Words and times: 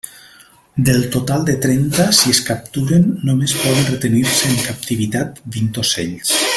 Del 0.87 1.09
total 1.11 1.45
de 1.45 1.57
trenta, 1.65 2.07
si 2.21 2.33
es 2.35 2.41
capturen, 2.47 3.05
només 3.29 3.55
poden 3.61 3.87
retenir-se 3.93 4.53
en 4.55 4.59
captivitat 4.69 5.43
vint 5.59 5.71
ocells. 5.85 6.39